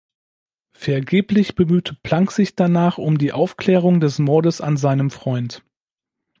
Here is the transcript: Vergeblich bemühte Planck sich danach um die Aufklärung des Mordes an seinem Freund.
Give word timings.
Vergeblich 0.73 1.53
bemühte 1.53 1.93
Planck 2.01 2.31
sich 2.31 2.55
danach 2.55 2.97
um 2.97 3.19
die 3.19 3.33
Aufklärung 3.33 3.99
des 3.99 4.17
Mordes 4.17 4.59
an 4.59 4.75
seinem 4.75 5.11
Freund. 5.11 5.63